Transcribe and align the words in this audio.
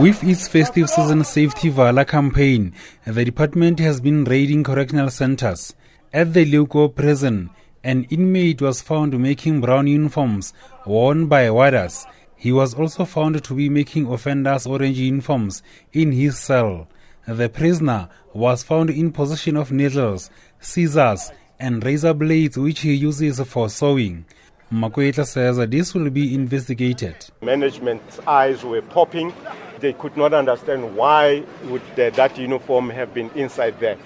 With 0.00 0.24
its 0.24 0.48
festive 0.48 0.88
season 0.88 1.24
safety 1.24 1.68
Vala 1.68 2.06
campaign, 2.06 2.72
the 3.06 3.24
department 3.24 3.78
has 3.80 4.00
been 4.00 4.24
raiding 4.24 4.64
correctional 4.64 5.10
centers. 5.10 5.74
At 6.12 6.32
the 6.32 6.46
Leeuwkop 6.46 6.94
prison, 6.94 7.50
an 7.82 8.04
inmate 8.04 8.62
was 8.62 8.80
found 8.80 9.18
making 9.18 9.60
brown 9.60 9.86
uniforms 9.86 10.54
worn 10.86 11.26
by 11.26 11.50
warders. 11.50 12.06
He 12.34 12.50
was 12.50 12.72
also 12.74 13.04
found 13.04 13.44
to 13.44 13.54
be 13.54 13.68
making 13.68 14.06
offenders 14.06 14.66
orange 14.66 14.98
uniforms 14.98 15.62
in 15.92 16.12
his 16.12 16.38
cell. 16.38 16.88
The 17.26 17.48
prisoner 17.48 18.08
was 18.32 18.62
found 18.62 18.90
in 18.90 19.12
possession 19.12 19.56
of 19.56 19.70
needles, 19.70 20.30
scissors, 20.60 21.30
and 21.58 21.84
razor 21.84 22.14
blades 22.14 22.56
which 22.56 22.80
he 22.80 22.94
uses 22.94 23.40
for 23.40 23.68
sewing. 23.68 24.24
Makwetla 24.72 25.26
says 25.26 25.56
this 25.68 25.94
will 25.94 26.10
be 26.10 26.34
investigated. 26.34 27.14
Management's 27.42 28.18
eyes 28.20 28.64
were 28.64 28.82
popping. 28.82 29.32
They 29.78 29.92
could 29.92 30.16
not 30.16 30.32
understand 30.32 30.96
why 30.96 31.44
would 31.64 31.82
that 31.96 32.36
uniform 32.38 32.90
have 32.90 33.14
been 33.14 33.30
inside 33.34 33.78
there. 33.78 33.96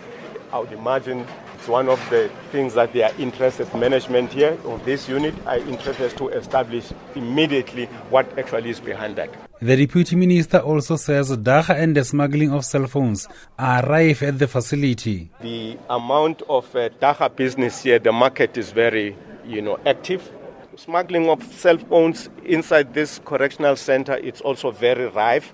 I 0.52 0.58
would 0.58 0.72
imagine 0.72 1.26
one 1.68 1.88
of 1.88 2.00
the 2.10 2.30
things 2.50 2.74
that 2.74 2.92
they 2.92 3.02
are 3.02 3.12
interested, 3.18 3.72
management 3.74 4.32
here 4.32 4.58
of 4.64 4.84
this 4.84 5.08
unit 5.08 5.34
are 5.46 5.58
interested 5.58 6.16
to 6.16 6.28
establish 6.28 6.92
immediately 7.14 7.86
what 8.10 8.26
actually 8.38 8.70
is 8.70 8.80
behind 8.80 9.16
that. 9.16 9.30
The 9.60 9.76
deputy 9.76 10.16
minister 10.16 10.58
also 10.58 10.96
says 10.96 11.30
dagga 11.36 11.74
and 11.76 11.96
the 11.96 12.04
smuggling 12.04 12.52
of 12.52 12.64
cell 12.64 12.86
phones 12.86 13.28
are 13.58 13.82
rife 13.82 14.22
at 14.22 14.38
the 14.38 14.46
facility. 14.46 15.30
The 15.40 15.78
amount 15.90 16.42
of 16.48 16.74
uh, 16.74 16.88
dagga 17.00 17.34
business 17.34 17.82
here, 17.82 17.98
the 17.98 18.12
market 18.12 18.56
is 18.56 18.70
very, 18.70 19.16
you 19.44 19.60
know, 19.62 19.78
active 19.84 20.30
smuggling 20.78 21.28
of 21.28 21.42
cell 21.42 21.76
phones 21.76 22.30
inside 22.44 22.94
this 22.94 23.20
correctional 23.24 23.74
center 23.74 24.14
it's 24.14 24.40
also 24.40 24.70
very 24.70 25.06
rife. 25.06 25.52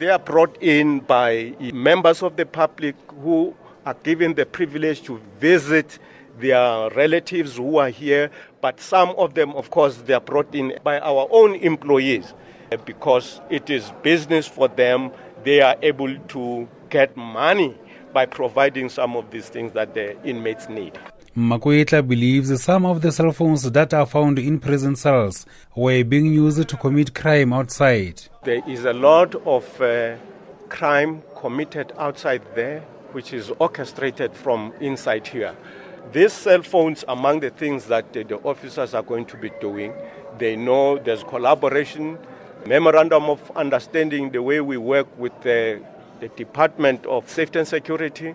They 0.00 0.08
are 0.08 0.18
brought 0.18 0.60
in 0.60 0.98
by 0.98 1.54
members 1.72 2.22
of 2.24 2.34
the 2.36 2.44
public 2.44 2.96
who 3.22 3.54
are 3.86 3.94
given 4.02 4.34
the 4.34 4.46
privilege 4.46 5.02
to 5.02 5.20
visit 5.38 5.98
their 6.38 6.90
relatives 6.90 7.56
who 7.56 7.78
are 7.78 7.90
here, 7.90 8.30
but 8.60 8.80
some 8.80 9.10
of 9.10 9.34
them, 9.34 9.52
of 9.52 9.70
course, 9.70 9.96
they 9.98 10.14
are 10.14 10.20
brought 10.20 10.54
in 10.54 10.76
by 10.82 10.98
our 11.00 11.28
own 11.30 11.54
employees 11.56 12.34
because 12.84 13.40
it 13.50 13.70
is 13.70 13.92
business 14.02 14.46
for 14.48 14.68
them. 14.68 15.10
They 15.44 15.60
are 15.60 15.76
able 15.82 16.16
to 16.18 16.68
get 16.90 17.16
money 17.16 17.76
by 18.12 18.26
providing 18.26 18.88
some 18.88 19.16
of 19.16 19.30
these 19.30 19.48
things 19.48 19.72
that 19.72 19.94
the 19.94 20.20
inmates 20.24 20.68
need. 20.68 20.98
Makwetla 21.36 22.06
believes 22.06 22.62
some 22.62 22.86
of 22.86 23.02
the 23.02 23.10
cell 23.10 23.32
phones 23.32 23.68
that 23.68 23.92
are 23.92 24.06
found 24.06 24.38
in 24.38 24.60
prison 24.60 24.94
cells 24.94 25.44
were 25.74 26.04
being 26.04 26.26
used 26.26 26.68
to 26.68 26.76
commit 26.76 27.12
crime 27.12 27.52
outside. 27.52 28.22
There 28.44 28.62
is 28.68 28.84
a 28.84 28.92
lot 28.92 29.34
of 29.44 29.80
uh, 29.80 30.16
crime 30.68 31.22
committed 31.36 31.92
outside 31.98 32.42
there, 32.54 32.84
which 33.14 33.32
is 33.32 33.50
orchestrated 33.58 34.34
from 34.34 34.72
inside 34.80 35.26
here. 35.26 35.54
These 36.12 36.32
cell 36.32 36.62
phones, 36.62 37.04
among 37.08 37.40
the 37.40 37.50
things 37.50 37.86
that 37.86 38.12
the, 38.12 38.36
officers 38.44 38.92
are 38.92 39.02
going 39.02 39.24
to 39.26 39.36
be 39.36 39.50
doing, 39.60 39.92
they 40.38 40.56
know 40.56 40.98
there's 40.98 41.22
collaboration, 41.22 42.18
memorandum 42.66 43.24
of 43.24 43.50
understanding, 43.56 44.30
the 44.30 44.42
way 44.42 44.60
we 44.60 44.76
work 44.76 45.06
with 45.18 45.32
the, 45.42 45.80
the 46.20 46.28
Department 46.28 47.06
of 47.06 47.28
Safety 47.30 47.60
and 47.60 47.68
Security. 47.68 48.34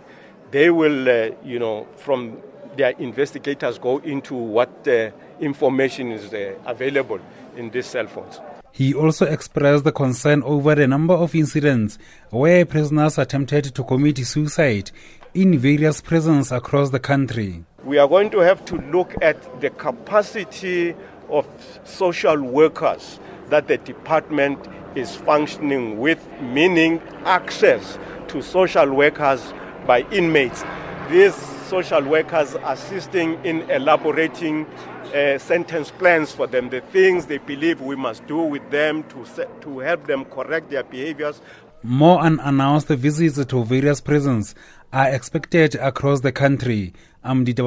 They 0.51 0.69
will, 0.71 1.07
uh, 1.07 1.35
you 1.43 1.59
know, 1.59 1.87
from 1.97 2.37
their 2.75 2.91
investigators 2.91 3.77
go 3.77 3.99
into 3.99 4.33
what 4.33 4.87
uh, 4.87 5.11
information 5.39 6.11
is 6.11 6.33
uh, 6.33 6.55
available 6.65 7.19
in 7.55 7.69
these 7.69 7.85
cell 7.85 8.07
phones. 8.07 8.39
He 8.71 8.93
also 8.93 9.25
expressed 9.25 9.93
concern 9.93 10.43
over 10.43 10.75
the 10.75 10.87
number 10.87 11.13
of 11.13 11.35
incidents 11.35 11.97
where 12.29 12.65
prisoners 12.65 13.17
attempted 13.17 13.75
to 13.75 13.83
commit 13.83 14.17
suicide 14.25 14.91
in 15.33 15.57
various 15.57 16.01
prisons 16.01 16.51
across 16.51 16.89
the 16.89 16.99
country. 16.99 17.63
We 17.83 17.97
are 17.97 18.07
going 18.07 18.29
to 18.31 18.39
have 18.39 18.63
to 18.65 18.75
look 18.91 19.13
at 19.21 19.61
the 19.61 19.69
capacity 19.71 20.95
of 21.29 21.47
social 21.83 22.41
workers 22.41 23.19
that 23.49 23.67
the 23.67 23.77
department 23.77 24.67
is 24.95 25.15
functioning 25.15 25.99
with, 25.99 26.25
meaning 26.41 27.01
access 27.25 27.97
to 28.29 28.41
social 28.41 28.93
workers 28.93 29.53
by 29.85 30.01
inmates. 30.11 30.63
These 31.09 31.35
social 31.69 32.03
workers 32.03 32.55
assisting 32.63 33.37
in 33.45 33.61
elaborating 33.69 34.65
uh, 35.13 35.37
sentence 35.37 35.91
plans 35.91 36.31
for 36.31 36.47
them, 36.47 36.69
the 36.69 36.81
things 36.81 37.27
they 37.27 37.37
believe 37.37 37.79
we 37.79 37.95
must 37.95 38.25
do 38.25 38.37
with 38.37 38.67
them 38.71 39.03
to, 39.03 39.23
set, 39.25 39.61
to 39.61 39.77
help 39.77 40.07
them 40.07 40.25
correct 40.25 40.71
their 40.71 40.83
behaviors. 40.83 41.41
More 41.83 42.19
unannounced 42.21 42.87
visits 42.87 43.45
to 43.45 43.63
various 43.63 44.01
prisons 44.01 44.55
are 44.91 45.09
expected 45.09 45.75
across 45.75 46.21
the 46.21 46.31
country. 46.31 46.91
I'm 47.23 47.43
Dita 47.43 47.63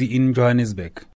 in 0.00 0.34
Johannesburg. 0.34 1.06